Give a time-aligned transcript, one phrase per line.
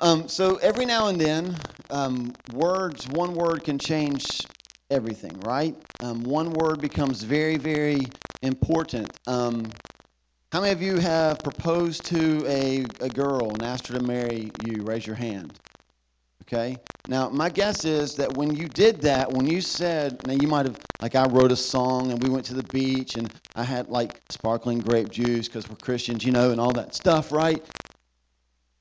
[0.00, 1.56] Um, so every now and then,
[1.90, 4.46] um, words, one word can change
[4.90, 5.76] everything, right?
[6.02, 8.12] Um, one word becomes very, very
[8.42, 9.16] important.
[9.26, 9.72] Um,
[10.52, 14.52] how many of you have proposed to a, a girl and asked her to marry
[14.56, 14.84] you?
[14.84, 15.58] Raise your hand.
[16.44, 16.78] Okay.
[17.06, 20.66] Now, my guess is that when you did that, when you said, now you might
[20.66, 23.88] have, like, I wrote a song and we went to the beach and I had
[23.90, 27.62] like sparkling grape juice because we're Christians, you know, and all that stuff, right?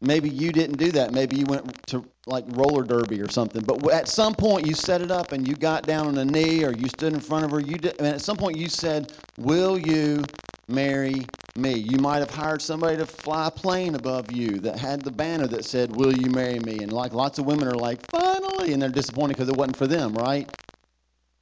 [0.03, 1.13] Maybe you didn't do that.
[1.13, 3.63] Maybe you went to like roller derby or something.
[3.63, 6.65] But at some point you set it up and you got down on a knee
[6.65, 7.59] or you stood in front of her.
[7.61, 10.29] You did, and at some point you said, "Will you
[10.67, 15.05] marry me?" You might have hired somebody to fly a plane above you that had
[15.05, 18.09] the banner that said, "Will you marry me?" And like lots of women are like,
[18.11, 20.49] "Finally," and they're disappointed because it wasn't for them, right?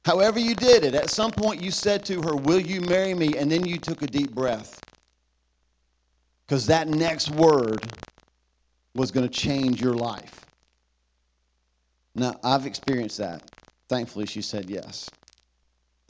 [0.04, 3.36] However you did it, at some point you said to her, "Will you marry me?"
[3.36, 4.84] And then you took a deep breath.
[6.46, 7.90] Because that next word
[8.94, 10.46] was going to change your life.
[12.14, 13.50] Now, I've experienced that.
[13.88, 15.12] Thankfully, she said yes.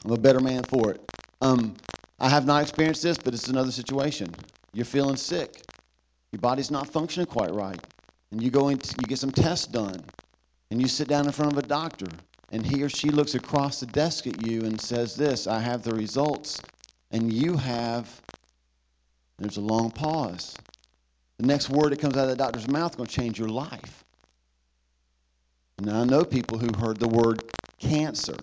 [0.03, 1.01] I'm a better man for it.
[1.41, 1.75] Um,
[2.19, 4.35] I have not experienced this, but it's another situation.
[4.73, 5.63] You're feeling sick.
[6.31, 7.79] Your body's not functioning quite right.
[8.31, 10.03] And you go in, you get some tests done,
[10.71, 12.09] and you sit down in front of a doctor,
[12.51, 15.83] and he or she looks across the desk at you and says, This, I have
[15.83, 16.63] the results.
[17.11, 18.09] And you have,
[19.37, 20.57] there's a long pause.
[21.43, 23.49] The next word that comes out of the doctor's mouth is going to change your
[23.49, 24.05] life.
[25.77, 27.41] Now, I know people who heard the word
[27.81, 28.37] cancer,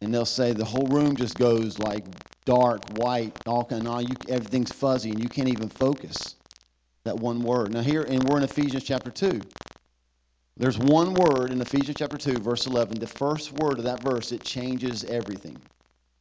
[0.00, 2.06] and they'll say the whole room just goes like
[2.46, 6.36] dark, white, all kind of, you, everything's fuzzy, and you can't even focus.
[7.04, 7.74] That one word.
[7.74, 9.42] Now, here, and we're in Ephesians chapter 2.
[10.56, 12.98] There's one word in Ephesians chapter 2, verse 11.
[12.98, 15.60] The first word of that verse, it changes everything.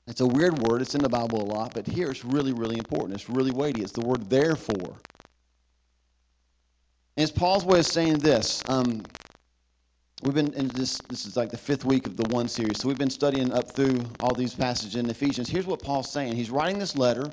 [0.09, 0.81] It's a weird word.
[0.81, 3.13] It's in the Bible a lot, but here it's really, really important.
[3.13, 3.83] It's really weighty.
[3.83, 5.03] It's the word therefore.
[7.15, 8.63] And it's Paul's way of saying this.
[8.67, 9.07] Um,
[10.23, 11.01] we've been in this.
[11.01, 13.75] This is like the fifth week of the one series, so we've been studying up
[13.75, 15.47] through all these passages in Ephesians.
[15.47, 16.35] Here's what Paul's saying.
[16.35, 17.31] He's writing this letter,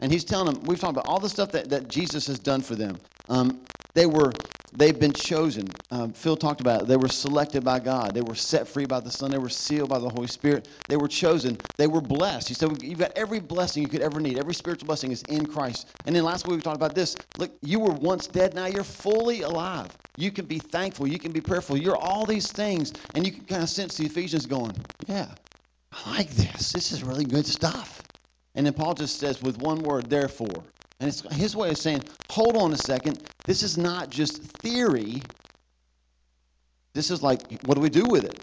[0.00, 0.64] and he's telling them.
[0.64, 3.00] We've talked about all the stuff that, that Jesus has done for them.
[3.28, 4.36] Um, they were
[4.72, 5.82] they've been chosen.
[5.90, 6.88] Um, Phil talked about it.
[6.88, 8.14] They were selected by God.
[8.14, 9.30] They were set free by the Son.
[9.30, 10.68] They were sealed by the Holy Spirit.
[10.88, 11.58] They were chosen.
[11.78, 12.48] They were blessed.
[12.48, 14.38] He said, You've got every blessing you could ever need.
[14.38, 15.88] Every spiritual blessing is in Christ.
[16.06, 17.16] And then last week we talked about this.
[17.36, 18.54] Look, you were once dead.
[18.54, 19.96] Now you're fully alive.
[20.16, 21.06] You can be thankful.
[21.06, 21.76] You can be prayerful.
[21.76, 22.92] You're all these things.
[23.14, 25.28] And you can kind of sense the Ephesians going, Yeah,
[25.92, 26.72] I like this.
[26.72, 28.04] This is really good stuff.
[28.54, 30.64] And then Paul just says with one word, therefore.
[31.00, 33.20] And it's his way of saying, hold on a second.
[33.46, 35.22] This is not just theory.
[36.92, 38.38] This is like, what do we do with it?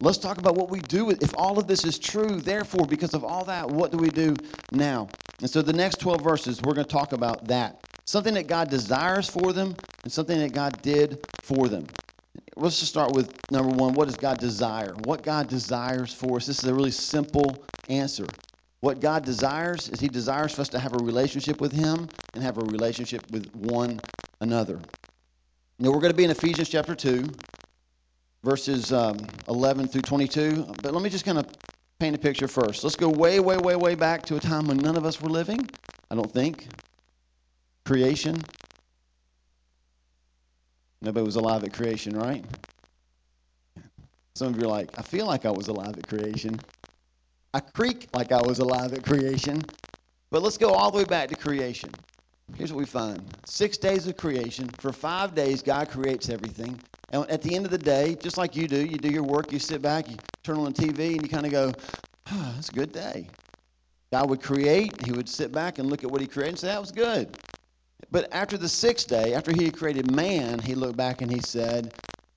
[0.00, 2.40] Let's talk about what we do with if all of this is true.
[2.40, 4.34] Therefore, because of all that, what do we do
[4.72, 5.08] now?
[5.40, 7.84] And so the next 12 verses, we're going to talk about that.
[8.04, 11.86] Something that God desires for them and something that God did for them.
[12.56, 13.92] Let's just start with number one.
[13.92, 14.94] What does God desire?
[15.04, 16.46] What God desires for us.
[16.46, 18.26] This is a really simple answer.
[18.80, 22.42] What God desires is He desires for us to have a relationship with Him and
[22.42, 24.00] have a relationship with one
[24.40, 24.78] another.
[25.80, 27.24] Now, we're going to be in Ephesians chapter 2,
[28.44, 29.16] verses um,
[29.48, 30.74] 11 through 22.
[30.82, 31.46] But let me just kind of
[31.98, 32.84] paint a picture first.
[32.84, 35.28] Let's go way, way, way, way back to a time when none of us were
[35.28, 35.68] living,
[36.10, 36.68] I don't think.
[37.84, 38.36] Creation.
[41.00, 42.44] Nobody was alive at creation, right?
[44.34, 46.58] Some of you are like, I feel like I was alive at creation.
[47.58, 49.68] I creak like I was alive at creation.
[50.30, 51.92] But let's go all the way back to creation.
[52.56, 54.76] Here's what we find six days of creation.
[54.78, 56.80] For five days, God creates everything.
[57.10, 59.52] And at the end of the day, just like you do, you do your work,
[59.52, 61.74] you sit back, you turn on the TV, and you kind of go,
[62.30, 63.28] oh, that's a good day.
[64.12, 66.68] God would create, He would sit back and look at what He created and say,
[66.68, 67.34] that was good.
[68.12, 71.40] But after the sixth day, after He had created man, He looked back and He
[71.40, 71.92] said,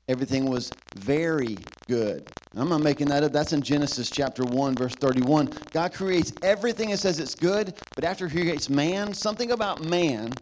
[0.08, 2.34] everything was very good.
[2.56, 3.32] I'm not making that up.
[3.32, 5.54] That's in Genesis chapter 1, verse 31.
[5.72, 10.34] God creates everything and says it's good, but after he creates man, something about man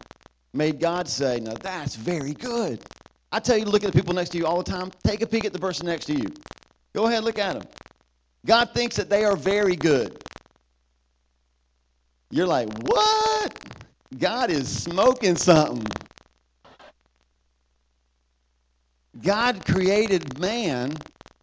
[0.52, 2.82] made God say, Now that's very good.
[3.32, 4.90] I tell you to look at the people next to you all the time.
[5.04, 6.26] Take a peek at the person next to you.
[6.94, 7.62] Go ahead, look at them.
[8.44, 10.22] God thinks that they are very good.
[12.30, 13.58] You're like, What?
[14.18, 15.86] God is smoking something.
[19.22, 20.94] God created man,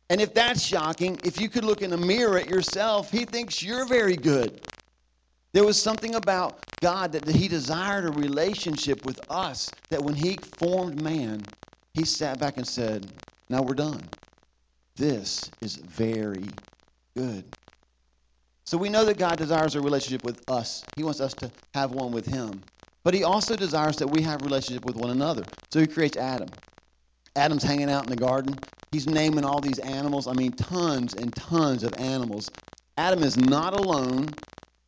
[0.10, 3.62] and if that's shocking, if you could look in a mirror at yourself, he thinks
[3.62, 4.62] you're very good.
[5.54, 10.38] There was something about God that he desired a relationship with us that when he
[10.60, 11.42] formed man,
[11.94, 13.12] he sat back and said,
[13.50, 14.08] Now we're done.
[14.96, 16.46] This is very
[17.16, 17.44] good.
[18.66, 20.84] So we know that God desires a relationship with us.
[20.96, 22.62] He wants us to have one with him.
[23.04, 25.44] But he also desires that we have relationship with one another.
[25.72, 26.50] So he creates Adam.
[27.36, 28.56] Adam's hanging out in the garden.
[28.98, 30.28] He's naming all these animals.
[30.28, 32.50] I mean, tons and tons of animals.
[32.98, 34.26] Adam is not alone.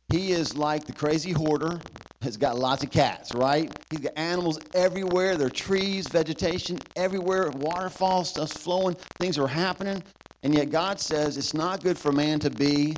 [0.08, 1.78] He is like the crazy hoarder,
[2.20, 3.72] has got lots of cats, right?
[3.88, 5.36] He's got animals everywhere.
[5.36, 10.02] There are trees, vegetation everywhere, waterfalls, stuff's flowing, things are happening.
[10.42, 12.96] And yet God says it's not good for man to be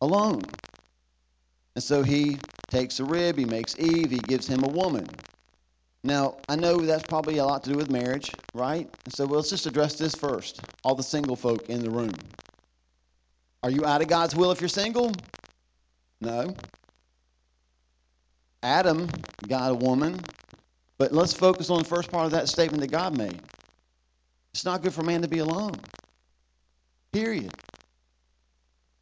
[0.00, 0.42] alone.
[1.74, 2.38] And so he
[2.70, 5.08] takes a rib, he makes Eve, he gives him a woman.
[6.04, 8.88] Now, I know that's probably a lot to do with marriage, right?
[9.04, 10.60] And so let's just address this first.
[10.84, 12.12] All the single folk in the room.
[13.62, 15.12] Are you out of God's will if you're single?
[16.20, 16.54] No.
[18.62, 19.08] Adam
[19.48, 20.20] got a woman,
[20.98, 23.40] but let's focus on the first part of that statement that God made.
[24.52, 25.72] It's not good for man to be alone.
[27.12, 27.52] Period.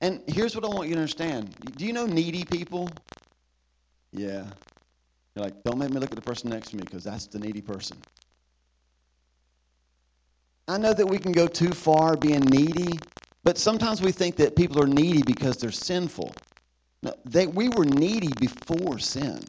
[0.01, 1.55] And here's what I want you to understand.
[1.77, 2.91] Do you know needy people?
[4.13, 4.45] Yeah.
[5.37, 7.39] You're like, don't make me look at the person next to me because that's the
[7.39, 8.03] needy person.
[10.67, 12.99] I know that we can go too far being needy,
[13.45, 16.33] but sometimes we think that people are needy because they're sinful.
[17.03, 19.41] No, they, we were needy before sin.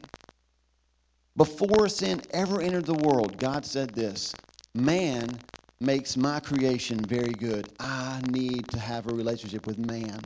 [1.36, 4.36] Before sin ever entered the world, God said this
[4.74, 5.40] Man
[5.80, 7.72] makes my creation very good.
[7.80, 10.20] I need to have a relationship with man.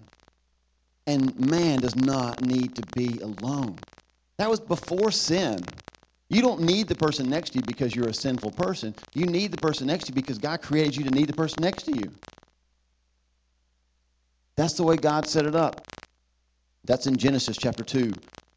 [1.07, 3.85] And man does not need to be alone.
[4.39, 5.61] That was before sin.
[6.29, 8.95] You don't need the person next to you because you're a sinful person.
[9.15, 11.63] You need the person next to you because God created you to need the person
[11.63, 12.11] next to you.
[14.57, 15.87] That's the way God set it up.
[16.85, 18.13] That's in Genesis chapter 2,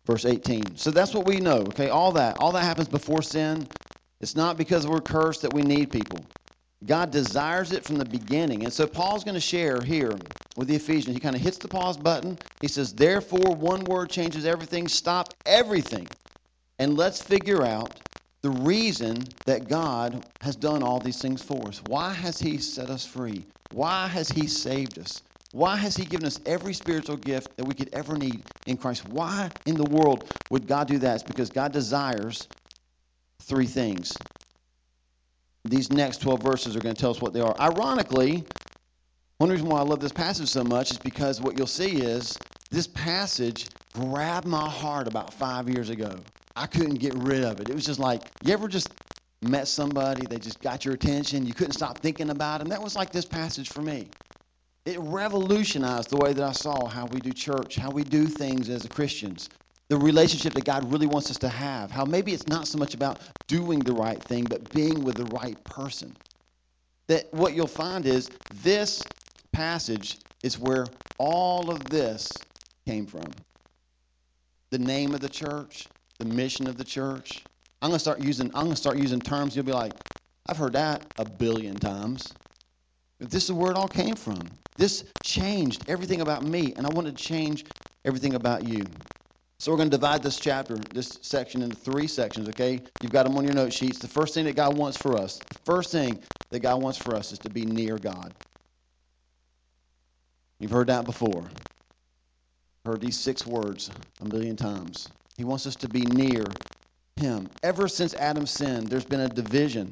[0.06, 0.77] verse 18.
[0.77, 1.89] So that's what we know, okay?
[1.89, 2.38] All that.
[2.39, 3.68] All that happens before sin.
[4.21, 6.25] It's not because we're cursed that we need people.
[6.85, 8.63] God desires it from the beginning.
[8.63, 10.21] And so Paul's going to share here
[10.55, 11.15] with the Ephesians.
[11.15, 12.39] He kind of hits the pause button.
[12.61, 14.87] He says, Therefore, one word changes everything.
[14.87, 16.09] Stop everything.
[16.79, 18.01] And let's figure out
[18.41, 21.81] the reason that God has done all these things for us.
[21.83, 23.47] Why has He set us free?
[23.69, 25.23] Why has He saved us?
[25.51, 29.05] Why has He given us every spiritual gift that we could ever need in Christ?
[29.05, 31.15] Why in the world would God do that?
[31.15, 32.49] It's because God desires
[33.41, 34.21] three things.
[35.69, 37.56] These next 12 verses are going to tell us what they are.
[37.59, 38.44] Ironically,
[39.38, 42.38] one reason why I love this passage so much is because what you'll see is
[42.71, 46.19] this passage grabbed my heart about five years ago.
[46.56, 47.69] I couldn't get rid of it.
[47.69, 48.91] It was just like, you ever just
[49.41, 52.69] met somebody, they just got your attention, you couldn't stop thinking about them?
[52.69, 54.07] That was like this passage for me.
[54.85, 58.69] It revolutionized the way that I saw how we do church, how we do things
[58.69, 59.50] as Christians,
[59.87, 61.91] the relationship that God really wants us to have.
[61.91, 65.25] How maybe it's not so much about doing the right thing, but being with the
[65.25, 66.15] right person.
[67.07, 69.07] That what you'll find is this
[69.51, 70.87] passage is where
[71.17, 72.45] all of this
[72.87, 73.35] came from.
[74.71, 77.45] The name of the church, the mission of the church.
[77.81, 79.93] I'm gonna start using I'm gonna start using terms you'll be like,
[80.47, 82.35] I've heard that a billion times.
[83.19, 84.51] But this is where it all came from.
[84.77, 87.65] This changed everything about me, and I want to change
[88.03, 88.89] everything about you.
[89.57, 92.81] So we're going to divide this chapter, this section, into three sections, okay?
[93.02, 94.00] You've got them on your note sheets.
[94.00, 96.19] The first thing that God wants for us, the first thing
[96.52, 98.34] that God wants for us is to be near God.
[100.60, 101.44] You've heard that before.
[102.86, 103.90] Heard these six words
[104.22, 105.10] a million times.
[105.38, 106.46] He wants us to be near
[107.16, 107.50] Him.
[107.63, 109.90] Ever since Adam sinned, there's been a division.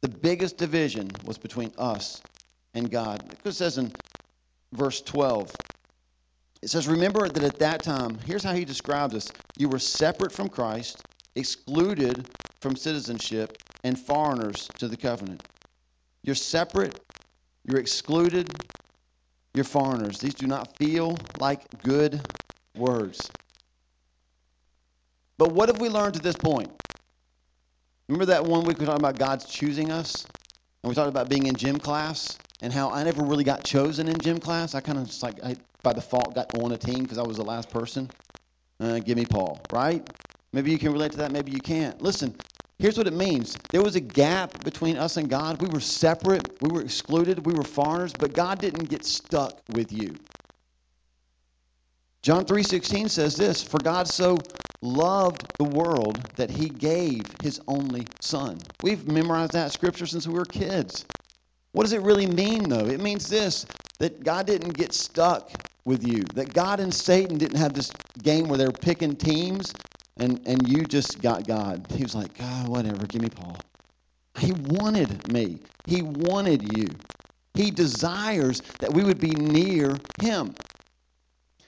[0.00, 2.22] The biggest division was between us
[2.74, 3.22] and God.
[3.44, 3.92] It says in
[4.72, 5.56] verse 12,
[6.64, 10.32] it says, Remember that at that time, here's how he describes us you were separate
[10.32, 11.04] from Christ,
[11.36, 12.26] excluded
[12.62, 15.42] from citizenship, and foreigners to the covenant.
[16.22, 16.98] You're separate,
[17.66, 18.48] you're excluded,
[19.52, 20.20] you're foreigners.
[20.20, 22.18] These do not feel like good
[22.78, 23.30] words.
[25.36, 26.72] But what have we learned to this point?
[28.08, 30.26] Remember that one week we talked about God's choosing us?
[30.82, 34.08] And we talked about being in gym class and how I never really got chosen
[34.08, 34.74] in gym class.
[34.74, 37.36] I kind of just like, I, by default, got on a team because I was
[37.36, 38.10] the last person.
[38.80, 40.02] Uh, give me Paul, right?
[40.52, 42.00] Maybe you can relate to that, maybe you can't.
[42.02, 42.34] Listen,
[42.78, 45.62] here's what it means there was a gap between us and God.
[45.62, 49.92] We were separate, we were excluded, we were foreigners, but God didn't get stuck with
[49.92, 50.16] you.
[52.22, 54.38] John 3:16 says this, "For God so
[54.80, 60.32] loved the world that he gave his only son." We've memorized that scripture since we
[60.32, 61.04] were kids.
[61.72, 62.86] What does it really mean though?
[62.86, 63.66] It means this,
[63.98, 65.50] that God didn't get stuck
[65.84, 66.22] with you.
[66.34, 67.90] That God and Satan didn't have this
[68.22, 69.72] game where they're picking teams
[70.16, 71.86] and and you just got God.
[71.90, 73.56] He was like, "God, whatever, give me Paul."
[74.38, 75.60] He wanted me.
[75.86, 76.88] He wanted you.
[77.54, 80.54] He desires that we would be near him.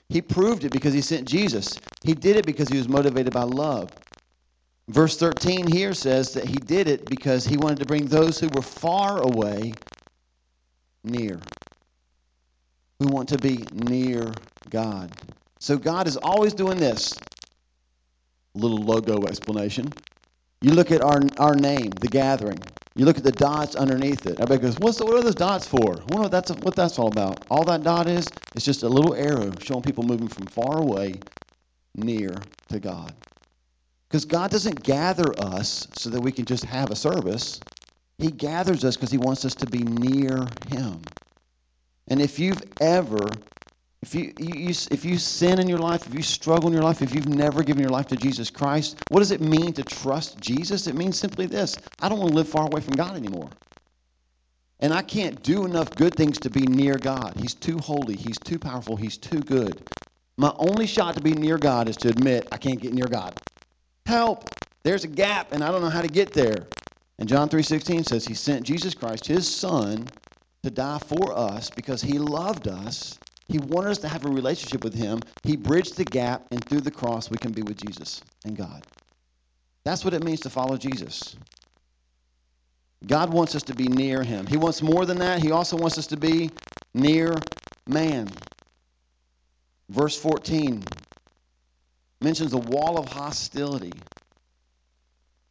[0.08, 1.78] He proved it because he sent Jesus.
[2.04, 3.90] He did it because he was motivated by love.
[4.88, 8.48] Verse 13 here says that he did it because he wanted to bring those who
[8.54, 9.72] were far away
[11.02, 11.38] near,
[12.98, 14.32] who want to be near
[14.70, 15.10] God.
[15.60, 17.18] So God is always doing this.
[18.54, 19.92] Little logo explanation.
[20.62, 22.62] You look at our, our name, the gathering.
[22.94, 24.40] You look at the dots underneath it.
[24.40, 26.00] Everybody goes, What's the, what are those dots for?
[26.00, 27.44] I wonder that's, what that's all about.
[27.50, 31.20] All that dot is, it's just a little arrow showing people moving from far away
[31.94, 32.34] near
[32.68, 33.12] to God.
[34.08, 37.60] Because God doesn't gather us so that we can just have a service.
[38.18, 41.00] He gathers us because He wants us to be near Him.
[42.08, 43.18] And if you've ever,
[44.02, 47.02] if you, you, if you sin in your life, if you struggle in your life,
[47.02, 50.38] if you've never given your life to Jesus Christ, what does it mean to trust
[50.40, 50.86] Jesus?
[50.86, 53.50] It means simply this I don't want to live far away from God anymore.
[54.78, 57.34] And I can't do enough good things to be near God.
[57.36, 59.82] He's too holy, He's too powerful, He's too good.
[60.36, 63.34] My only shot to be near God is to admit I can't get near God.
[64.04, 64.44] Help!
[64.84, 66.66] There's a gap and I don't know how to get there.
[67.18, 70.06] And John 3:16 says he sent Jesus Christ, his son,
[70.66, 73.16] to die for us because he loved us.
[73.46, 75.20] He wanted us to have a relationship with him.
[75.44, 78.82] He bridged the gap and through the cross we can be with Jesus and God.
[79.84, 81.36] That's what it means to follow Jesus.
[83.06, 84.44] God wants us to be near him.
[84.48, 85.40] He wants more than that.
[85.40, 86.50] He also wants us to be
[86.92, 87.36] near
[87.86, 88.26] man.
[89.88, 90.82] Verse 14
[92.20, 93.92] mentions a wall of hostility.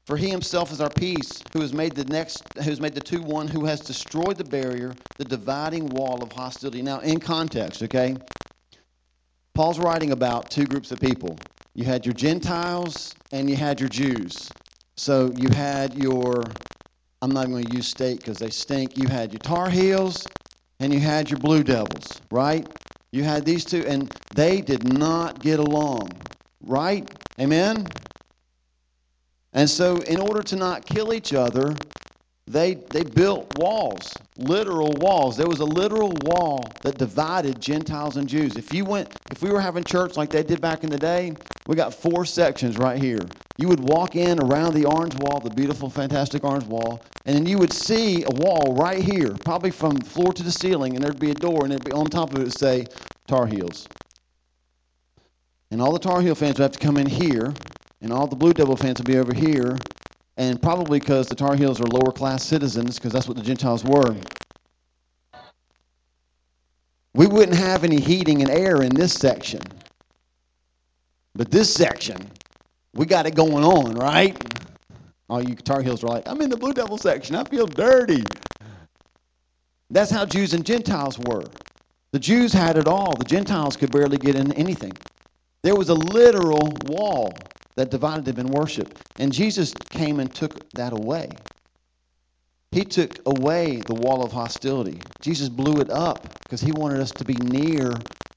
[0.05, 3.01] For he himself is our peace, who has made the next who has made the
[3.01, 6.81] two one, who has destroyed the barrier, the dividing wall of hostility.
[6.81, 8.15] Now, in context, okay?
[9.55, 11.37] Paul's writing about two groups of people.
[11.73, 14.49] You had your Gentiles and you had your Jews.
[14.95, 16.43] So you had your
[17.21, 18.97] I'm not going to use state because they stink.
[18.97, 20.27] You had your Tar Heels
[20.79, 22.67] and you had your Blue Devils, right?
[23.11, 26.09] You had these two, and they did not get along.
[26.61, 27.09] Right?
[27.39, 27.87] Amen?
[29.55, 31.73] And so, in order to not kill each other,
[32.45, 35.37] they, they built walls, literal walls.
[35.37, 38.57] There was a literal wall that divided Gentiles and Jews.
[38.57, 41.33] If you went, if we were having church like they did back in the day,
[41.67, 43.21] we got four sections right here.
[43.57, 47.45] You would walk in around the orange wall, the beautiful, fantastic orange wall, and then
[47.45, 51.19] you would see a wall right here, probably from floor to the ceiling, and there'd
[51.19, 52.85] be a door, and it'd be on top of it would say
[53.27, 53.87] Tar Heels.
[55.71, 57.53] And all the Tar Heel fans would have to come in here,
[58.01, 59.77] and all the Blue Devil fans would be over here,
[60.37, 63.83] and probably because the Tar Heels are lower class citizens, because that's what the Gentiles
[63.83, 64.15] were.
[67.13, 69.61] We wouldn't have any heating and air in this section.
[71.33, 72.17] But this section,
[72.93, 74.37] we got it going on, right?
[75.29, 77.35] All you Tar Heels are like, I'm in the Blue Devil section.
[77.35, 78.23] I feel dirty.
[79.89, 81.43] That's how Jews and Gentiles were.
[82.11, 83.15] The Jews had it all.
[83.15, 84.93] The Gentiles could barely get in anything.
[85.63, 87.33] There was a literal wall
[87.75, 88.97] that divided them in worship.
[89.17, 91.29] And Jesus came and took that away.
[92.71, 94.99] He took away the wall of hostility.
[95.21, 97.93] Jesus blew it up because he wanted us to be near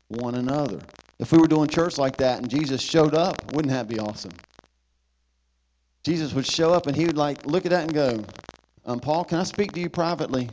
[0.08, 0.80] one another.
[1.18, 4.32] If we were doing church like that and Jesus showed up, wouldn't that be awesome?
[6.04, 8.24] Jesus would show up and he would like look at that and go,
[8.86, 10.48] um, Paul, can I speak to you privately?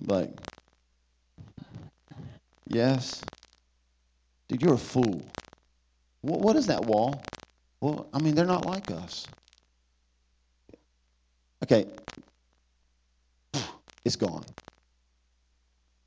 [0.00, 0.30] I'm like,
[2.66, 3.22] yes.
[4.48, 5.22] Dude, you're a fool.
[6.22, 7.22] What, What is that wall?
[7.82, 9.28] Well, I mean, they're not like us.
[11.64, 11.86] Okay,
[14.04, 14.44] it's gone.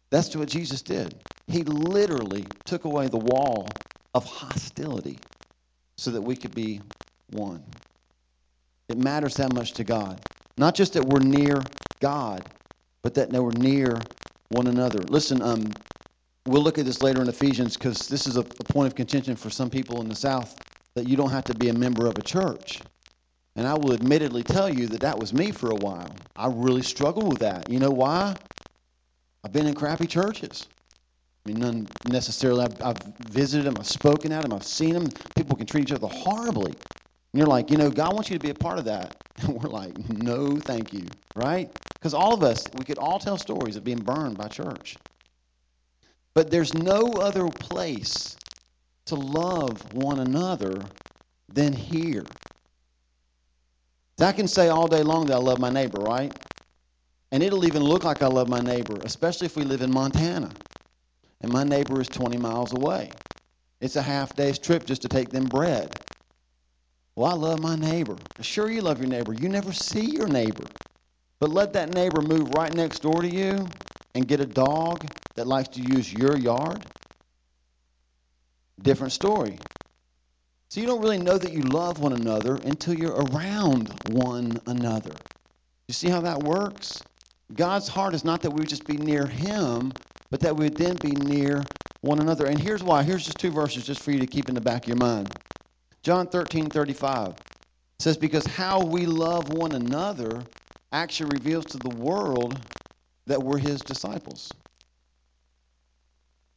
[0.10, 1.16] That's what Jesus did.
[1.48, 5.20] He literally took away the wall of hostility
[5.98, 6.82] so that we could be
[7.32, 7.64] one.
[8.88, 10.24] It matters that much to God.
[10.58, 11.70] Not just that we're near
[12.02, 12.50] God,
[13.04, 14.08] but that we're near
[14.50, 15.02] one another.
[15.04, 15.76] Listen, um,
[16.46, 19.36] we'll look at this later in Ephesians because this is a, a point of contention
[19.36, 20.58] for some people in the South
[20.96, 22.82] that you don't have to be a member of a church.
[23.56, 26.14] And I will admittedly tell you that that was me for a while.
[26.36, 27.70] I really struggled with that.
[27.70, 28.36] You know why?
[29.44, 30.68] I've been in crappy churches.
[31.46, 32.66] I mean, none necessarily.
[32.66, 35.08] I've, I've visited them, I've spoken at them, I've seen them.
[35.36, 36.72] People can treat each other horribly.
[36.72, 39.14] And you're like, you know, God wants you to be a part of that.
[39.38, 41.04] And we're like, no, thank you,
[41.36, 41.70] right?
[41.96, 44.96] Because all of us, we could all tell stories of being burned by church.
[46.34, 48.38] But there's no other place
[49.06, 50.82] to love one another
[51.50, 52.24] than here.
[54.20, 56.34] I can say all day long that I love my neighbor, right?
[57.32, 60.52] And it'll even look like I love my neighbor, especially if we live in Montana
[61.42, 63.12] and my neighbor is 20 miles away.
[63.82, 65.94] It's a half day's trip just to take them bread.
[67.16, 68.18] Well, I love my neighbor.
[68.42, 69.34] Sure, you love your neighbor.
[69.34, 70.64] You never see your neighbor.
[71.40, 73.68] But let that neighbor move right next door to you
[74.16, 76.84] and get a dog that likes to use your yard
[78.82, 79.58] different story.
[80.70, 85.14] So you don't really know that you love one another until you're around one another.
[85.88, 87.02] You see how that works?
[87.54, 89.92] God's heart is not that we would just be near Him,
[90.32, 91.64] but that we would then be near
[92.02, 92.46] one another.
[92.48, 93.04] And here's why.
[93.04, 95.30] Here's just two verses just for you to keep in the back of your mind.
[96.02, 97.36] John 13, 35
[98.00, 100.44] says, Because how we love one another
[100.92, 102.60] actually reveals to the world
[103.28, 104.54] that we're His disciples.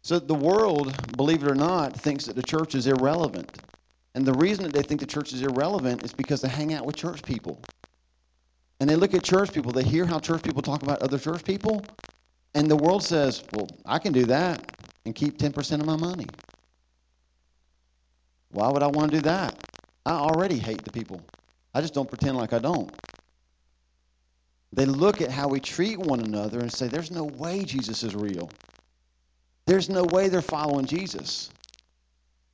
[0.02, 3.58] So the world, believe it or not, thinks that the church is irrelevant.
[4.14, 6.86] And the reason that they think the church is irrelevant is because they hang out
[6.86, 7.60] with church people.
[8.80, 11.44] And they look at church people, they hear how church people talk about other church
[11.44, 11.84] people,
[12.54, 14.62] and the world says, well, I can do that
[15.04, 16.26] and keep 10% of my money.
[18.50, 19.62] Why would I want to do that?
[20.06, 21.22] I already hate the people.
[21.74, 22.92] I just don't pretend like I don't.
[24.72, 28.14] They look at how we treat one another and say, there's no way Jesus is
[28.14, 28.50] real.
[29.68, 31.50] There's no way they're following Jesus.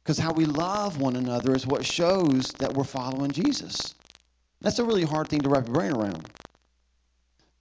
[0.02, 3.94] Because how we love one another is what shows that we're following Jesus.
[4.60, 6.28] That's a really hard thing to wrap your brain around.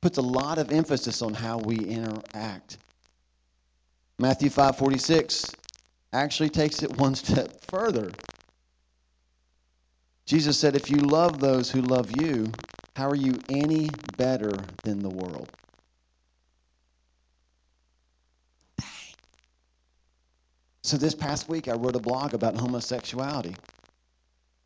[0.02, 2.80] Puts a lot of emphasis on how we interact.
[4.18, 5.54] Matthew 5:46
[6.12, 8.12] actually takes it one step further.
[10.26, 12.52] Jesus said, "If you love those who love you,
[12.96, 14.52] how are you any better
[14.84, 15.48] than the world?"
[20.84, 23.56] So this past week, I wrote a blog about homosexuality.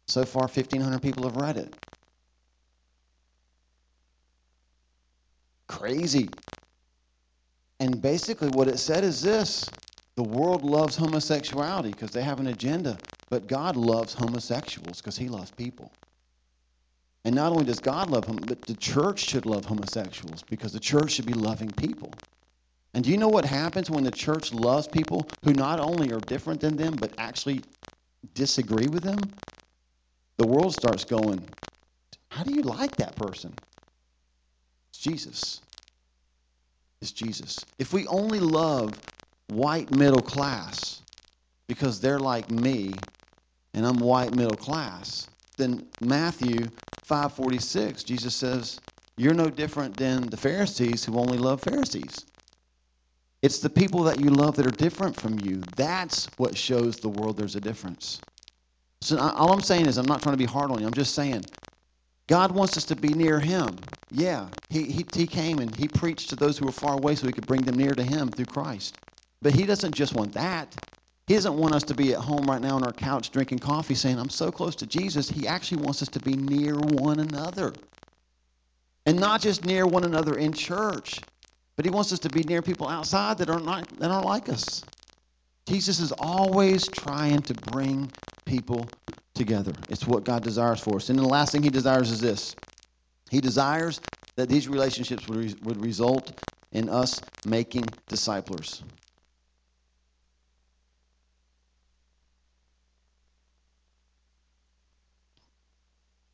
[0.07, 1.73] So far, 1,500 people have read it.
[5.67, 6.29] Crazy.
[7.79, 9.69] And basically, what it said is this
[10.15, 12.97] the world loves homosexuality because they have an agenda,
[13.29, 15.91] but God loves homosexuals because he loves people.
[17.25, 20.79] And not only does God love them, but the church should love homosexuals because the
[20.79, 22.11] church should be loving people.
[22.97, 26.19] And do you know what happens when the church loves people who not only are
[26.19, 27.63] different than them, but actually
[28.33, 29.35] disagree with them?
[30.37, 31.47] The world starts going,
[32.29, 33.55] How do you like that person?
[34.89, 35.61] It's Jesus.
[36.99, 37.67] It's Jesus.
[37.77, 38.99] If we only love
[39.45, 41.03] white middle class
[41.67, 43.05] because they're like me
[43.75, 46.71] and I'm white middle class, then Matthew
[47.07, 48.81] 5:46 Jesus says,
[49.17, 52.25] "You're no different than the Pharisees who only love Pharisees."
[53.47, 55.63] It's the people that you love that are different from you.
[55.73, 58.21] That's what shows the world there's a difference.
[58.99, 60.85] So all I'm saying is I'm not trying to be hard on you.
[60.85, 61.45] I'm just saying
[62.27, 63.95] God wants us to be near him.
[64.09, 67.25] Yeah, he, he, he came and he preached to those who were far away so
[67.25, 68.99] he could bring them near to him through Christ.
[69.41, 70.77] But he doesn't just want that.
[71.27, 73.95] He doesn't want us to be at home right now on our couch drinking coffee
[73.95, 75.29] saying, I'm so close to Jesus.
[75.29, 77.79] He actually wants us to be near one another.
[79.05, 81.23] And not just near one another in church,
[81.77, 84.83] but he wants us to be near people outside that aren't that aren't like us.
[85.67, 88.11] Jesus is always trying to bring
[88.45, 88.87] people
[89.35, 89.73] together.
[89.89, 91.09] It's what God desires for us.
[91.09, 92.55] And the last thing he desires is this.
[93.29, 94.01] He desires
[94.37, 96.31] that these relationships would, re- would result
[96.71, 98.81] in us making disciples.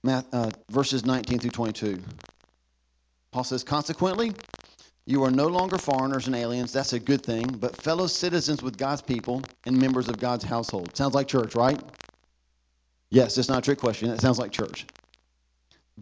[0.04, 2.02] Math, uh, verses 19 through 22.
[3.32, 4.34] Paul says, Consequently,
[5.06, 6.72] you are no longer foreigners and aliens.
[6.72, 10.96] That's a good thing, but fellow citizens with God's people and members of God's household.
[10.96, 11.82] Sounds like church, right?
[13.10, 14.10] Yes, it's not a trick question.
[14.10, 14.88] It sounds like church.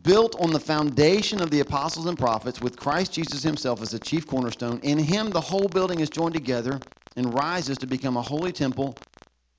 [0.01, 3.99] Built on the foundation of the apostles and prophets, with Christ Jesus himself as the
[3.99, 4.79] chief cornerstone.
[4.81, 6.83] In him, the whole building is joined together
[7.15, 9.03] and rises to become a holy temple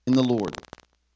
[0.06, 0.56] in the Lord.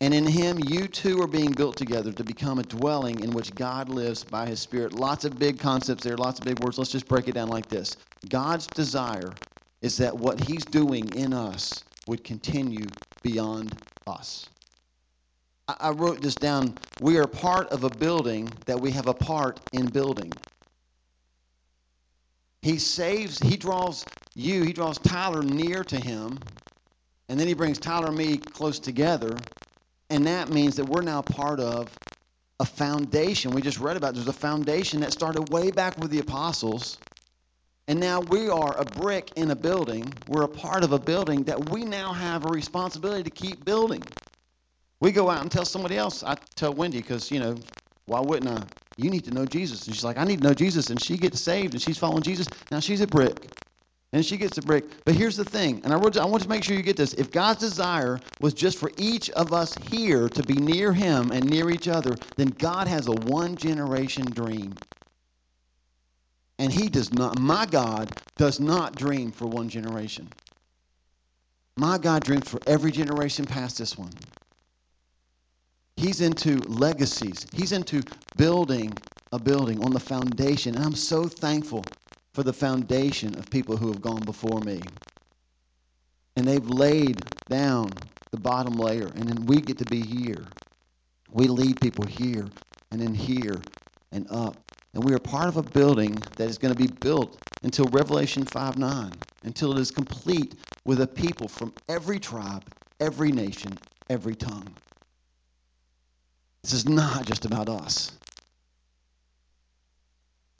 [0.00, 3.56] And in him, you too are being built together to become a dwelling in which
[3.56, 4.92] God lives by his Spirit.
[4.92, 6.76] Lots of big concepts there, lots of big words.
[6.76, 7.96] Let's just break it down like this
[8.28, 9.38] God's desire
[9.80, 14.50] is that what he's doing in us would continue beyond us.
[15.68, 16.78] I wrote this down.
[16.98, 20.38] We are part of a building that we have a part in building.
[22.62, 26.40] He saves, he draws you, he draws Tyler near to him,
[27.28, 29.46] and then he brings Tyler and me close together
[30.10, 31.88] and that means that we're now part of
[32.60, 33.52] a foundation.
[33.52, 36.98] We just read about there's a foundation that started way back with the apostles.
[37.88, 40.12] And now we are a brick in a building.
[40.28, 44.02] We're a part of a building that we now have a responsibility to keep building.
[45.00, 46.24] We go out and tell somebody else.
[46.24, 47.56] I tell Wendy because, you know,
[48.06, 48.64] why wouldn't I?
[48.96, 49.86] You need to know Jesus.
[49.86, 50.90] And she's like, I need to know Jesus.
[50.90, 52.48] And she gets saved and she's following Jesus.
[52.70, 53.34] Now she's a brick
[54.12, 54.84] and she gets a brick.
[55.04, 57.14] But here's the thing, and I, wrote, I want to make sure you get this.
[57.14, 61.48] If God's desire was just for each of us here to be near Him and
[61.48, 64.74] near each other, then God has a one generation dream.
[66.58, 70.28] And He does not, my God does not dream for one generation.
[71.78, 74.12] My God dreams for every generation past this one.
[75.96, 77.46] He's into legacies.
[77.52, 78.02] He's into
[78.36, 78.92] building
[79.32, 80.74] a building on the foundation.
[80.76, 81.84] And I'm so thankful
[82.36, 84.78] for the foundation of people who have gone before me.
[86.36, 87.18] And they've laid
[87.48, 87.88] down
[88.30, 90.44] the bottom layer, and then we get to be here.
[91.30, 92.46] We lead people here,
[92.90, 93.58] and then here,
[94.12, 94.54] and up.
[94.92, 98.44] And we are part of a building that is going to be built until Revelation
[98.44, 99.12] 5 9,
[99.44, 102.64] until it is complete with a people from every tribe,
[103.00, 103.78] every nation,
[104.10, 104.68] every tongue.
[106.62, 108.12] This is not just about us.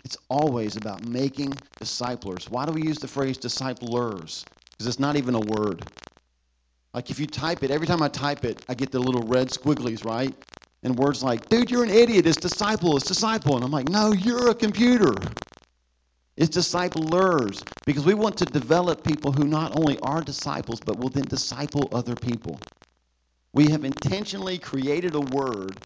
[0.06, 2.48] It's always about making disciplers.
[2.48, 4.44] Why do we use the phrase disciplers?
[4.70, 5.84] Because it's not even a word.
[6.94, 9.48] Like if you type it, every time I type it, I get the little red
[9.48, 10.32] squigglies, right?
[10.84, 12.24] And words like, dude, you're an idiot.
[12.24, 12.96] It's disciple.
[12.96, 13.56] It's disciple.
[13.56, 15.12] And I'm like, no, you're a computer.
[16.36, 21.08] It's disciplers because we want to develop people who not only are disciples, but will
[21.08, 22.60] then disciple other people.
[23.52, 25.76] We have intentionally created a word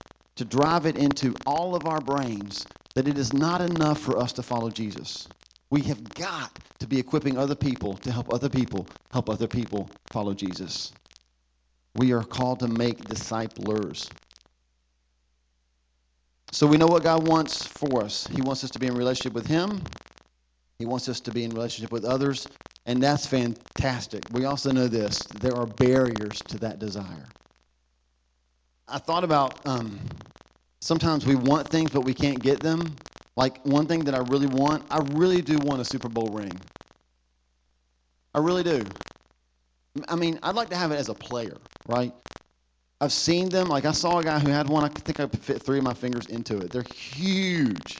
[0.40, 4.32] to drive it into all of our brains that it is not enough for us
[4.32, 5.28] to follow Jesus.
[5.68, 9.90] We have got to be equipping other people to help other people help other people
[10.10, 10.92] follow Jesus.
[11.96, 14.08] We are called to make disciplers.
[16.52, 18.26] So we know what God wants for us.
[18.26, 19.82] He wants us to be in relationship with Him.
[20.78, 22.48] He wants us to be in relationship with others,
[22.86, 24.22] and that's fantastic.
[24.32, 27.26] We also know this there are barriers to that desire.
[28.90, 30.00] I thought about um,
[30.80, 32.94] sometimes we want things, but we can't get them.
[33.36, 36.58] Like one thing that I really want, I really do want a Super Bowl ring.
[38.34, 38.84] I really do.
[40.08, 41.56] I mean, I'd like to have it as a player,
[41.88, 42.12] right?
[43.00, 43.68] I've seen them.
[43.68, 44.84] Like I saw a guy who had one.
[44.84, 46.72] I think I could fit three of my fingers into it.
[46.72, 47.96] They're huge.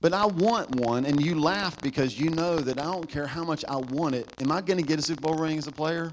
[0.00, 3.44] But I want one, and you laugh because you know that I don't care how
[3.44, 4.26] much I want it.
[4.40, 6.10] Am I going to get a Super Bowl ring as a player?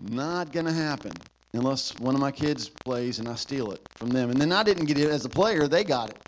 [0.00, 1.12] Not going to happen
[1.54, 4.30] unless one of my kids plays and I steal it from them.
[4.30, 6.18] And then I didn't get it as a player, they got it.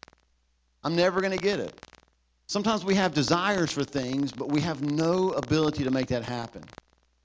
[0.82, 1.78] I'm never going to get it.
[2.48, 6.68] Sometimes we have desires for things, but we have no ability to make that happen.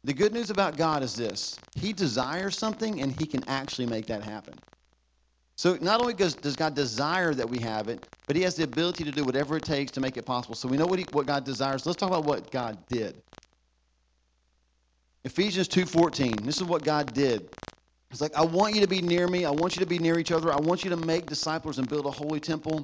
[0.03, 4.07] The good news about God is this He desires something and He can actually make
[4.07, 4.61] that happen.
[5.55, 8.63] So not only does, does God desire that we have it, but He has the
[8.63, 10.55] ability to do whatever it takes to make it possible.
[10.55, 11.85] So we know what, he, what God desires.
[11.85, 13.21] Let's talk about what God did.
[15.25, 16.45] Ephesians 2:14.
[16.45, 17.49] This is what God did.
[18.11, 19.45] It's like I want you to be near me.
[19.45, 20.51] I want you to be near each other.
[20.51, 22.83] I want you to make disciples and build a holy temple.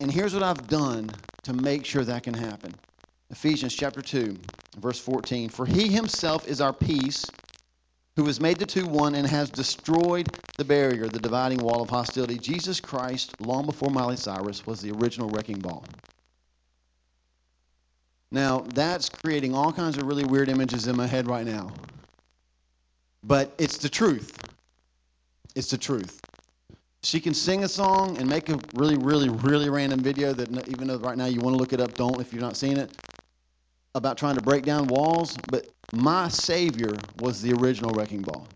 [0.00, 1.10] And here's what I've done
[1.44, 2.74] to make sure that can happen.
[3.30, 4.38] Ephesians chapter 2,
[4.78, 5.50] verse 14.
[5.50, 7.30] For he himself is our peace,
[8.16, 11.90] who has made the two one and has destroyed the barrier, the dividing wall of
[11.90, 12.38] hostility.
[12.38, 15.84] Jesus Christ, long before Miley Cyrus, was the original wrecking ball.
[18.30, 21.72] Now, that's creating all kinds of really weird images in my head right now.
[23.28, 24.42] But it's the truth.
[25.54, 26.22] It's the truth.
[27.02, 30.88] She can sing a song and make a really, really, really random video that even
[30.88, 32.90] though right now you want to look it up, don't if you've not seen it
[33.94, 38.46] about trying to break down walls, but my Savior was the original wrecking ball.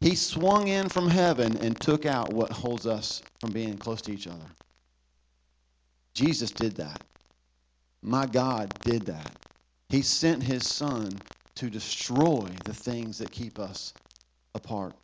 [0.00, 4.12] He swung in from heaven and took out what holds us from being close to
[4.12, 4.46] each other.
[6.14, 7.00] Jesus did that.
[8.02, 9.36] My God did that.
[9.90, 11.20] He sent his son
[11.60, 13.94] to destroy the things that keep us
[14.54, 14.94] apart.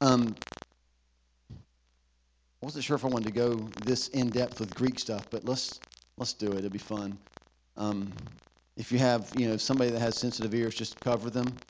[0.00, 0.36] Um,
[2.62, 5.44] I wasn't sure if I wanted to go this in depth with Greek stuff, but
[5.44, 5.80] let's
[6.18, 6.58] Let's do it.
[6.58, 7.18] It'll be fun.
[7.76, 8.12] Um,
[8.76, 11.60] if you have, you know, somebody that has sensitive ears, just cover them.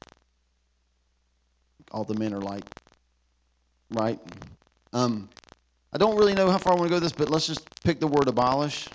[1.91, 2.65] All the men are like,
[3.91, 4.21] right?
[4.93, 5.29] Um,
[5.93, 7.67] I don't really know how far I want to go with this, but let's just
[7.83, 8.89] pick the word abolish.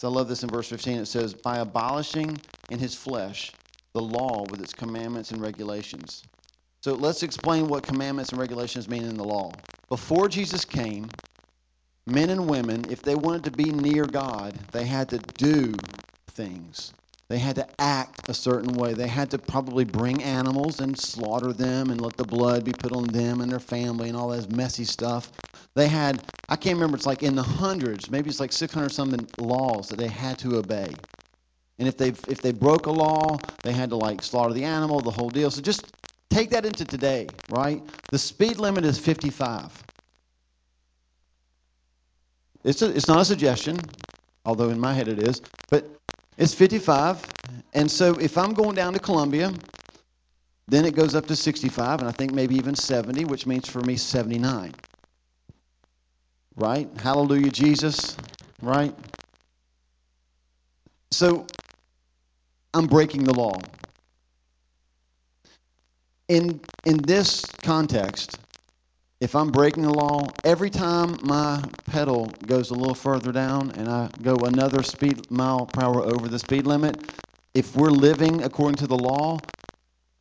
[0.00, 1.00] So I love this in verse 15.
[1.00, 3.56] It says, by abolishing in his flesh
[3.94, 6.24] the law with its commandments and regulations.
[6.82, 9.64] So let's explain what commandments and regulations mean in the law.
[9.88, 11.08] Before Jesus came,
[12.06, 15.74] men and women, if they wanted to be near God, they had to do
[16.28, 16.92] things.
[17.28, 18.94] They had to act a certain way.
[18.94, 22.92] They had to probably bring animals and slaughter them and let the blood be put
[22.92, 25.30] on them and their family and all that messy stuff.
[25.74, 29.28] They had, I can't remember, it's like in the hundreds, maybe it's like 600 something
[29.36, 31.00] laws that they had to obey.
[31.78, 35.02] And if they if they broke a law, they had to like slaughter the animal,
[35.02, 35.50] the whole deal.
[35.50, 35.92] So just
[36.30, 37.82] take that into today, right?
[38.10, 39.84] The speed limit is 55.
[42.64, 43.90] It's, a, it's not a suggestion,
[44.44, 45.97] although in my head it is, but
[46.38, 47.22] it's 55.
[47.74, 49.52] And so if I'm going down to Columbia,
[50.68, 53.80] then it goes up to 65, and I think maybe even 70, which means for
[53.80, 54.74] me 79.
[56.56, 56.88] Right?
[56.98, 58.16] Hallelujah, Jesus.
[58.62, 58.94] Right?
[61.10, 61.46] So
[62.72, 63.58] I'm breaking the law.
[66.28, 68.38] in in this context,
[69.20, 73.88] if I'm breaking the law, every time my pedal goes a little further down and
[73.88, 77.02] I go another speed mile per hour over the speed limit,
[77.54, 79.40] if we're living according to the law,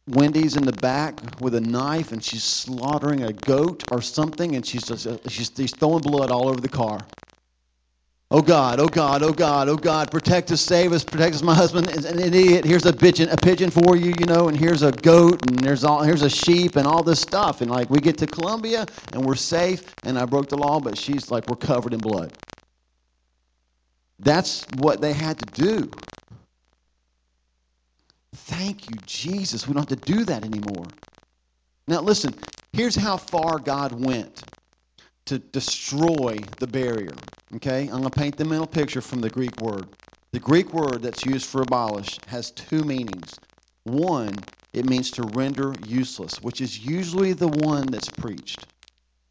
[0.07, 4.65] Wendy's in the back with a knife and she's slaughtering a goat or something and
[4.65, 7.05] she's just she's, she's throwing blood all over the car.
[8.29, 11.41] Oh God, oh God, oh God, oh God, protect us, save us, protect us.
[11.41, 12.65] My husband is an idiot.
[12.65, 15.85] Here's a pigeon, a pigeon for you, you know, and here's a goat, and there's
[15.85, 17.61] all here's a sheep and all this stuff.
[17.61, 20.97] And like we get to Columbia and we're safe, and I broke the law, but
[20.97, 22.33] she's like we're covered in blood.
[24.19, 25.89] That's what they had to do.
[28.35, 29.69] Thank you, Jesus.
[29.69, 30.85] We don't have to do that anymore.
[31.87, 32.33] Now listen,
[32.73, 34.43] here's how far God went
[35.27, 37.13] to destroy the barrier.
[37.55, 37.83] Okay?
[37.83, 39.87] I'm going to paint the mental picture from the Greek word.
[40.33, 43.39] The Greek word that's used for abolish has two meanings.
[43.83, 44.35] One,
[44.73, 48.67] it means to render useless, which is usually the one that's preached.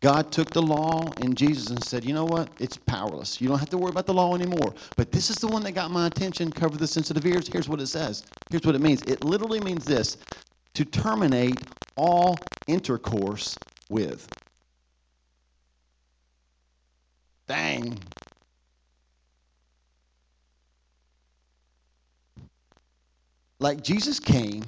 [0.00, 2.50] God took the law and Jesus and said, You know what?
[2.61, 3.40] It's powerless.
[3.40, 4.74] You don't have to worry about the law anymore.
[4.96, 6.52] But this is the one that got my attention.
[6.52, 7.48] Cover the sensitive ears.
[7.48, 8.24] Here's what it says.
[8.50, 9.02] Here's what it means.
[9.02, 10.16] It literally means this
[10.74, 11.62] to terminate
[11.96, 12.37] all
[12.68, 13.56] intercourse
[13.88, 14.28] with.
[17.46, 17.98] Dang.
[23.59, 24.62] Like Jesus came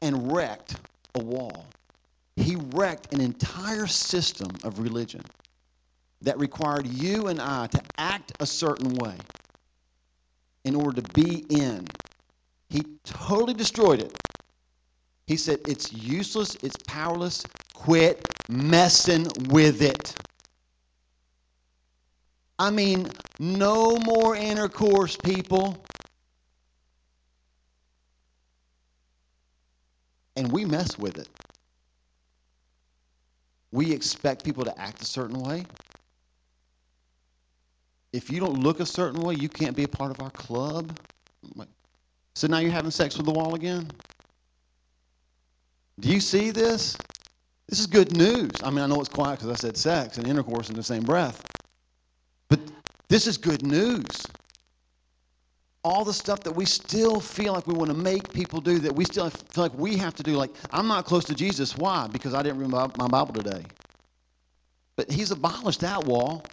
[0.00, 0.76] and wrecked
[1.14, 1.66] a wall.
[2.36, 5.22] He wrecked an entire system of religion
[6.22, 9.16] that required you and I to act a certain way
[10.64, 11.86] in order to be in.
[12.70, 14.16] He totally destroyed it.
[15.26, 17.44] He said, It's useless, it's powerless.
[17.74, 20.14] Quit messing with it.
[22.58, 23.06] I mean,
[23.38, 25.76] no more intercourse, people.
[30.36, 31.28] And we mess with it.
[33.72, 35.64] We expect people to act a certain way.
[38.12, 40.96] If you don't look a certain way, you can't be a part of our club.
[42.36, 43.88] So now you're having sex with the wall again?
[45.98, 46.96] Do you see this?
[47.68, 48.50] This is good news.
[48.62, 51.02] I mean, I know it's quiet because I said sex and intercourse in the same
[51.02, 51.42] breath.
[52.48, 52.60] But
[53.08, 54.32] this is good news.
[55.82, 58.94] All the stuff that we still feel like we want to make people do, that
[58.94, 60.32] we still feel like we have to do.
[60.32, 61.76] Like, I'm not close to Jesus.
[61.76, 62.06] Why?
[62.06, 63.66] Because I didn't read my Bible today.
[64.96, 66.50] But He's abolished that wall.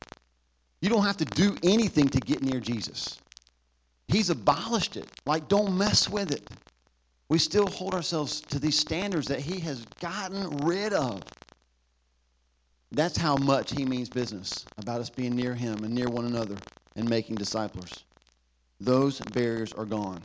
[0.82, 3.20] You don't have to do anything to get near Jesus.
[4.08, 5.08] He's abolished it.
[5.26, 6.42] Like, don't mess with it.
[7.30, 11.24] We still hold ourselves to these standards that He has gotten rid of.
[12.92, 16.62] That's how much he means business about us being near him and near one another
[16.96, 18.04] and making disciples.
[18.80, 20.24] Those barriers are gone.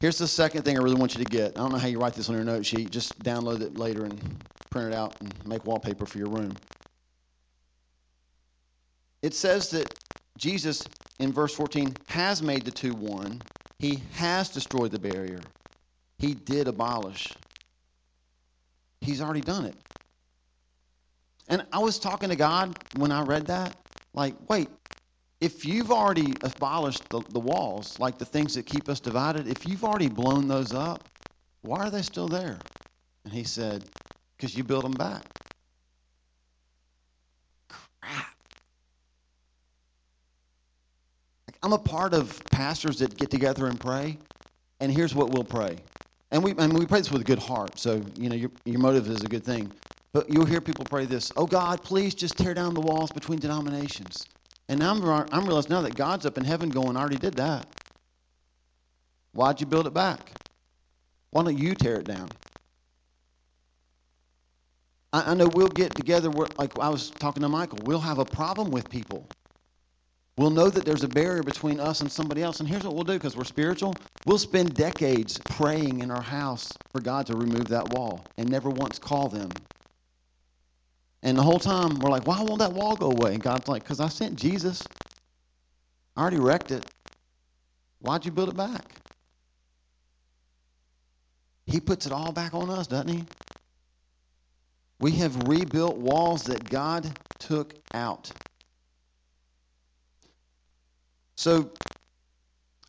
[0.00, 1.58] Here's the second thing I really want you to get.
[1.58, 2.90] I don't know how you write this on your note sheet.
[2.90, 6.58] Just download it later and print it out and make wallpaper for your room.
[9.20, 9.94] It says that
[10.38, 13.42] Jesus, in verse 14, has made the two one.
[13.78, 15.44] He has destroyed the barrier.
[16.18, 17.36] He did abolish
[19.00, 19.76] He's already done it.
[21.48, 23.76] And I was talking to God when I read that.
[24.14, 24.68] Like, wait,
[25.40, 29.66] if you've already abolished the, the walls, like the things that keep us divided, if
[29.66, 31.08] you've already blown those up,
[31.62, 32.64] why are they still there?
[33.24, 33.88] And he said,
[34.36, 35.24] because you built them back.
[37.68, 38.26] Crap.
[41.62, 44.18] I'm a part of pastors that get together and pray,
[44.80, 45.84] and here's what we'll pray.
[46.30, 47.78] And we, and we pray this with a good heart.
[47.78, 49.72] So, you know, your, your motive is a good thing.
[50.12, 53.38] But you'll hear people pray this Oh, God, please just tear down the walls between
[53.38, 54.26] denominations.
[54.68, 57.66] And I'm, I'm realizing now that God's up in heaven going, I already did that.
[59.32, 60.32] Why'd you build it back?
[61.30, 62.28] Why don't you tear it down?
[65.12, 68.24] I, I know we'll get together, like I was talking to Michael, we'll have a
[68.24, 69.26] problem with people.
[70.40, 72.60] We'll know that there's a barrier between us and somebody else.
[72.60, 74.00] And here's what we'll do because we're spiritual.
[74.24, 78.70] We'll spend decades praying in our house for God to remove that wall and never
[78.70, 79.66] once call them.
[81.22, 83.34] And the whole time we're like, why won't that wall go away?
[83.34, 84.88] And God's like, because I sent Jesus.
[86.16, 86.86] I already wrecked it.
[87.98, 88.96] Why'd you build it back?
[91.66, 93.28] He puts it all back on us, doesn't he?
[95.00, 98.32] We have rebuilt walls that God took out.
[101.40, 101.70] So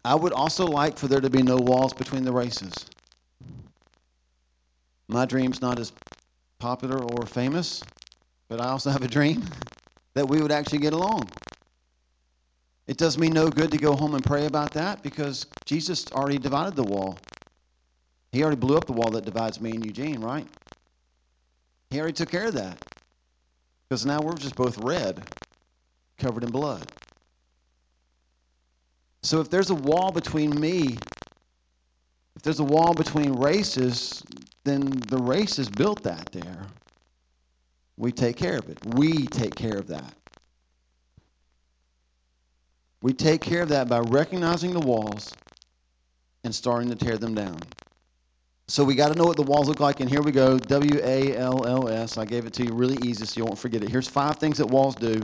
[0.04, 2.74] I would also like for there to be no walls between the races.
[5.08, 5.94] My dream's not as
[6.60, 7.82] popular or famous,
[8.50, 9.42] but I also have a dream
[10.16, 11.30] that we would actually get along.
[12.88, 16.38] It does me no good to go home and pray about that because Jesus already
[16.38, 17.18] divided the wall.
[18.34, 20.46] He already blew up the wall that divides me and Eugene, right?
[21.90, 22.78] He already took care of that.
[23.88, 25.24] Because now we're just both red,
[26.18, 26.86] covered in blood.
[29.24, 30.98] So if there's a wall between me,
[32.36, 34.24] if there's a wall between races,
[34.64, 36.66] then the race built that there.
[37.98, 38.80] We take care of it.
[38.96, 40.14] We take care of that.
[43.04, 45.34] We take care of that by recognizing the walls
[46.44, 47.60] and starting to tear them down.
[48.68, 50.58] So we got to know what the walls look like, and here we go.
[50.58, 52.18] W A L L S.
[52.18, 53.90] I gave it to you really easy so you won't forget it.
[53.90, 55.22] Here's five things that walls do.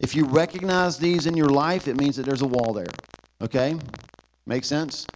[0.00, 2.86] If you recognize these in your life, it means that there's a wall there.
[3.42, 3.76] Okay?
[4.46, 5.06] Make sense?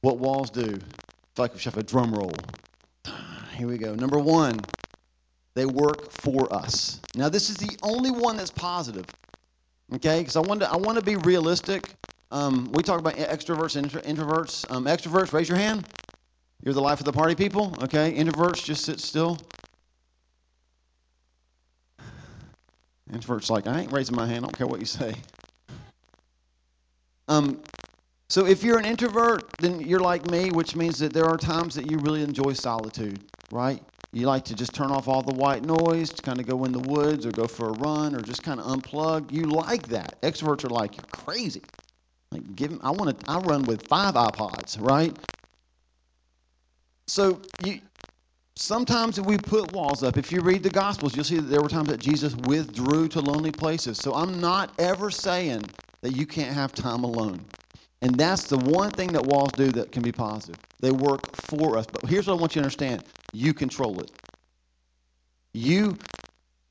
[0.00, 0.62] What walls do?
[0.62, 2.32] It's like we should have a drum roll.
[3.56, 3.94] Here we go.
[3.94, 4.60] Number one,
[5.54, 7.00] they work for us.
[7.14, 9.06] Now, this is the only one that's positive.
[9.94, 10.18] Okay?
[10.20, 11.90] Because I want to I want to be realistic.
[12.30, 14.70] Um, we talk about extroverts and introverts.
[14.70, 15.86] Um, extroverts, raise your hand.
[16.62, 17.72] You're the life of the party people?
[17.82, 18.14] Okay.
[18.14, 19.38] Introverts, just sit still.
[23.12, 24.38] Introverts like, I ain't raising my hand.
[24.44, 25.14] I don't care what you say.
[27.28, 27.62] Um,
[28.30, 31.74] so if you're an introvert, then you're like me, which means that there are times
[31.76, 33.82] that you really enjoy solitude, right?
[34.12, 36.72] You like to just turn off all the white noise, to kind of go in
[36.72, 39.32] the woods or go for a run or just kind of unplug.
[39.32, 40.20] You like that.
[40.22, 41.62] Extroverts are like, you're crazy.
[42.32, 43.30] Like, give I want to.
[43.30, 45.14] I run with five iPods, right?
[47.06, 47.80] So you,
[48.56, 50.18] sometimes we put walls up.
[50.18, 53.20] If you read the Gospels, you'll see that there were times that Jesus withdrew to
[53.20, 53.98] lonely places.
[53.98, 57.44] So I'm not ever saying that you can't have time alone.
[58.02, 60.58] And that's the one thing that walls do that can be positive.
[60.80, 61.86] They work for us.
[61.86, 64.10] But here's what I want you to understand you control it.
[65.52, 65.96] You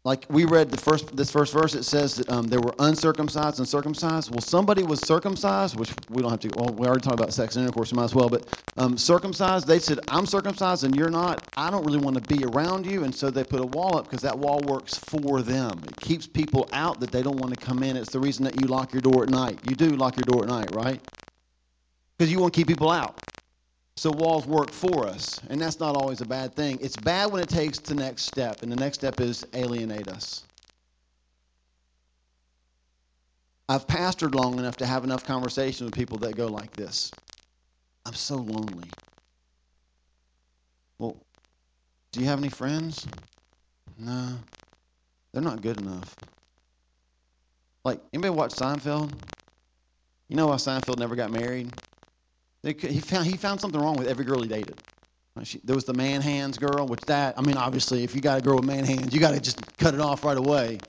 [0.07, 3.59] like we read the first this first verse it says that um, there were uncircumcised
[3.59, 4.31] and circumcised.
[4.31, 7.57] Well somebody was circumcised which we don't have to well we already talked about sex
[7.57, 11.45] and intercourse might as well but um, circumcised they said i'm circumcised and you're not.
[11.57, 13.03] I don't really want to be around you.
[13.03, 15.83] And so they put a wall up because that wall works for them.
[15.85, 17.97] It keeps people out that they don't want to come in.
[17.97, 19.59] It's the reason that you lock your door at night.
[19.67, 21.01] You do lock your door at night right?
[22.17, 23.19] Because you want to keep people out
[23.97, 26.77] so walls work for us, and that's not always a bad thing.
[26.81, 30.43] It's bad when it takes the next step, and the next step is alienate us.
[33.67, 37.11] I've pastored long enough to have enough conversation with people that go like this.
[38.05, 38.95] I'm so lonely.
[40.99, 41.17] Well,
[42.11, 43.07] do you have any friends?
[43.99, 44.37] No.
[45.33, 46.15] They're not good enough.
[47.83, 49.11] Like, anybody watch Seinfeld?
[50.29, 51.71] You know why Seinfeld never got married?
[52.67, 54.77] He found he found something wrong with every girl he dated.
[55.37, 58.21] Uh, she, there was the man hands girl, which that I mean, obviously, if you
[58.21, 60.81] got a girl with man hands, you got to just cut it off right away.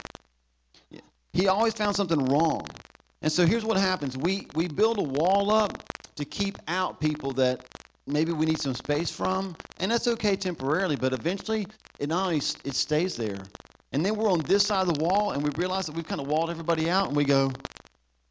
[1.33, 2.81] He always found something wrong,
[3.21, 7.33] and so here's what happens: we we build a wall up to keep out people
[7.33, 7.67] that
[8.07, 12.37] maybe we need some space from, and that's okay temporarily, but eventually it not only
[12.37, 13.51] it stays there,
[13.91, 16.19] and then we're on this side of the wall, and we realize that we've kind
[16.21, 17.55] of walled everybody out, and we go,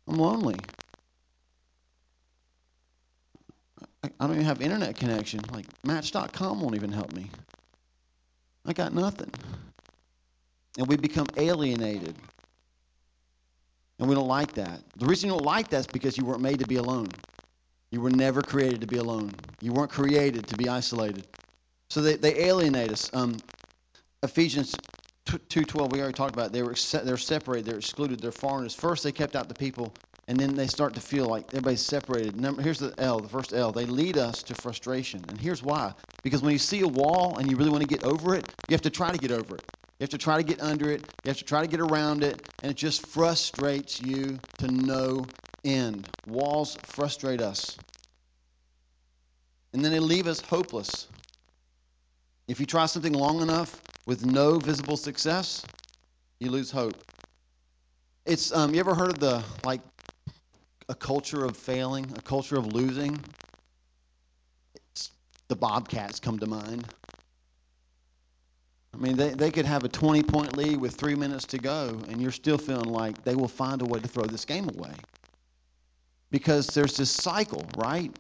[0.09, 0.67] I'm lonely.
[4.05, 5.47] I don't even have internet connection.
[5.51, 7.31] Like Match.com won't even help me.
[8.65, 9.33] I got nothing.
[10.79, 12.17] And we become alienated.
[13.99, 14.81] And we don't like that.
[14.97, 17.15] The reason you don't like that is because you weren't made to be alone.
[17.91, 19.37] You were never created to be alone.
[19.61, 21.27] You weren't created to be isolated.
[21.91, 23.11] So they, they alienate us.
[23.13, 23.43] Um,
[24.23, 24.81] Ephesians
[25.27, 26.53] 2.12, we already talked about it.
[26.53, 27.67] They were, they're separated.
[27.67, 28.21] They're excluded.
[28.21, 28.75] They're foreigners.
[28.75, 29.95] First, they kept out the people
[30.29, 32.39] and then they start to feel like everybody's separated.
[32.39, 33.73] Number, here's the L, the first L.
[33.73, 35.25] They lead us to frustration.
[35.27, 35.95] And here's why.
[36.23, 38.75] Because when you see a wall and you really want to get over it, you
[38.75, 39.65] have to try to get over it.
[39.99, 41.01] You have to try to get under it.
[41.25, 42.47] You have to try to get around it.
[42.63, 45.25] And it just frustrates you to no
[45.65, 46.07] end.
[46.27, 47.79] Walls frustrate us.
[49.73, 51.09] And then they leave us hopeless.
[52.49, 55.65] If you try something long enough with no visible success,
[56.39, 56.97] you lose hope.
[58.27, 59.81] It's um, you ever heard of the like
[60.89, 63.35] a culture of failing, a culture of losing,
[64.75, 65.11] it's,
[65.49, 66.89] the Bobcats come to mind.
[68.95, 72.05] I mean, they, they could have a 20 point lead with three minutes to go,
[72.09, 75.07] and you're still feeling like they will find a way to throw this game away.
[76.31, 78.13] Because there's this cycle, right?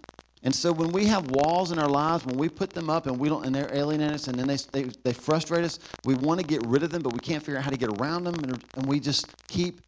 [0.42, 3.18] And so when we have walls in our lives, when we put them up and
[3.18, 6.38] we don't, and they're alienating us, and then they, they, they frustrate us, we want
[6.38, 8.44] to get rid of them, but we can't figure out how to get around them,
[8.44, 9.80] and, and we just keep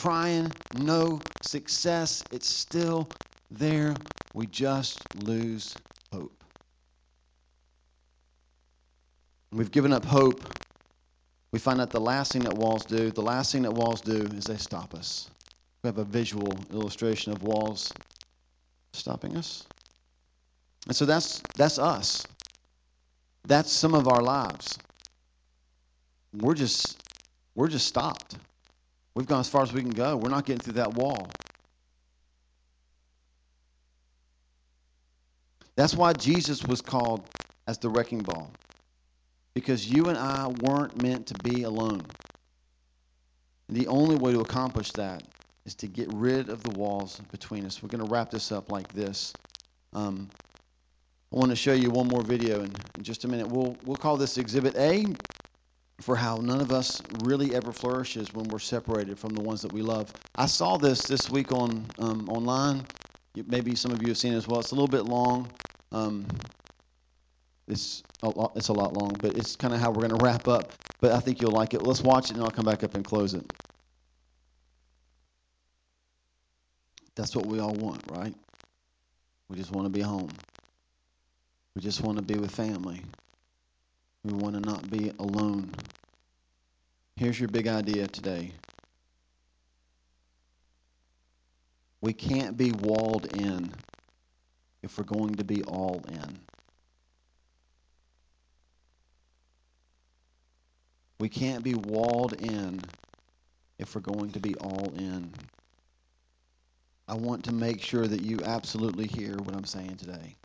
[0.00, 2.24] trying, no success.
[2.32, 3.06] It's still
[3.50, 3.94] there.
[4.34, 5.74] We just lose
[6.10, 6.32] hope.
[9.52, 10.42] We've given up hope.
[11.52, 14.26] We find out the last thing that walls do, the last thing that walls do
[14.36, 15.28] is they stop us.
[15.82, 17.92] We have a visual illustration of walls
[18.92, 19.66] stopping us.
[20.86, 22.26] And so that's that's us.
[23.46, 24.78] That's some of our lives.
[26.32, 26.96] We're just
[27.54, 28.36] we're just stopped.
[29.14, 30.16] We've gone as far as we can go.
[30.16, 31.30] We're not getting through that wall.
[35.76, 37.28] That's why Jesus was called
[37.66, 38.50] as the wrecking ball.
[39.54, 42.02] Because you and I weren't meant to be alone.
[43.68, 45.22] The only way to accomplish that
[45.64, 47.82] is to get rid of the walls between us.
[47.82, 49.32] We're going to wrap this up like this.
[49.92, 50.28] Um,
[51.32, 53.48] I want to show you one more video in, in just a minute.
[53.48, 55.06] We'll we'll call this Exhibit A
[56.00, 59.72] for how none of us really ever flourishes when we're separated from the ones that
[59.72, 60.12] we love.
[60.36, 62.82] I saw this this week on um, online.
[63.46, 64.60] Maybe some of you have seen it as well.
[64.60, 65.48] It's a little bit long.
[65.92, 66.26] Um,
[67.68, 70.24] it's a lot, it's a lot long, but it's kind of how we're going to
[70.24, 70.72] wrap up.
[71.00, 71.82] But I think you'll like it.
[71.82, 73.44] Let's watch it, and I'll come back up and close it.
[77.14, 78.34] That's what we all want, right?
[79.48, 80.30] We just want to be home.
[81.74, 83.02] We just want to be with family.
[84.24, 85.70] We want to not be alone.
[87.16, 88.52] Here's your big idea today.
[92.02, 93.70] We can't be walled in
[94.82, 96.38] if we're going to be all in.
[101.18, 102.80] We can't be walled in
[103.78, 105.30] if we're going to be all in.
[107.06, 110.36] I want to make sure that you absolutely hear what I'm saying today.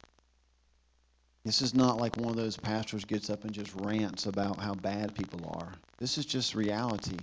[1.45, 4.73] This is not like one of those pastors gets up and just rants about how
[4.73, 5.71] bad people are.
[5.99, 7.17] This is just reality.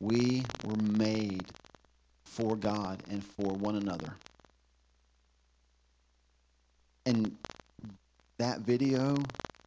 [0.00, 1.44] We were made
[2.24, 4.14] for God and for one another.
[7.04, 7.36] And
[8.38, 9.14] that video,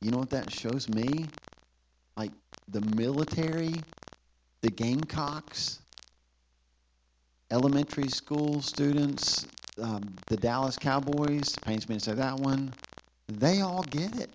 [0.02, 1.28] you know what that shows me?
[2.18, 2.32] Like
[2.68, 3.76] the military,
[4.62, 5.80] the Gamecocks,
[7.52, 9.46] elementary school students,
[9.80, 12.74] um, the Dallas Cowboys, pains me to say that one,
[13.30, 14.30] they all get it.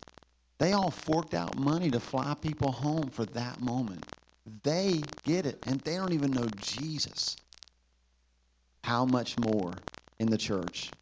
[0.58, 4.04] They all forked out money to fly people home for that moment.
[4.62, 7.36] They get it, and they don't even know Jesus.
[8.82, 9.72] How much more
[10.18, 10.92] in the church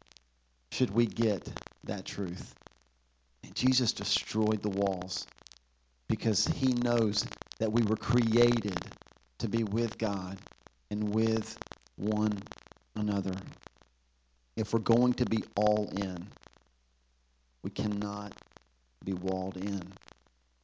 [0.71, 2.55] should we get that truth?
[3.43, 5.27] And Jesus destroyed the walls
[6.07, 7.25] because he knows
[7.59, 8.89] that we were created
[9.39, 10.37] to be with God
[10.89, 11.57] and with
[11.97, 12.37] one
[12.95, 13.35] another.
[14.55, 16.27] If we're going to be all in,
[17.63, 18.33] we cannot
[19.03, 19.97] be walled in.